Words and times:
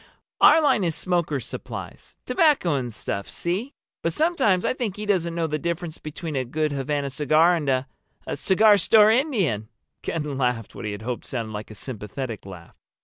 "Our 0.39 0.63
line 0.63 0.83
is 0.83 0.95
smokers' 0.95 1.45
supplies—tobacco 1.45 2.73
and 2.73 2.91
stuff, 2.91 3.29
see? 3.29 3.75
But 4.01 4.13
sometimes 4.13 4.65
I 4.65 4.73
think 4.73 4.95
he 4.95 5.05
doesn't 5.05 5.35
know 5.35 5.45
the 5.45 5.59
difference 5.59 5.99
between 5.99 6.35
a 6.35 6.43
good 6.43 6.71
Havana 6.71 7.11
cigar 7.11 7.55
and 7.55 7.69
a—a 7.69 8.35
cigar 8.35 8.77
store 8.77 9.11
Indian." 9.11 9.69
Ken 10.01 10.39
laughed 10.39 10.73
what 10.73 10.85
he 10.85 10.97
hoped 10.97 11.27
sounded 11.27 11.51
like 11.51 11.69
a 11.69 11.75
sympathetic 11.75 12.47
laugh. 12.47 12.75